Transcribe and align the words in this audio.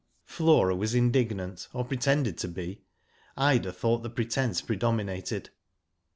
Flora 0.25 0.75
was 0.75 0.95
indignant, 0.95 1.67
or 1.73 1.85
pretended 1.85 2.35
to 2.39 2.47
be. 2.47 2.81
Ida 3.37 3.71
thought 3.71 4.01
the 4.01 4.09
pretence 4.09 4.59
predominated. 4.59 5.51